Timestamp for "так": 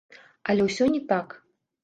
1.13-1.39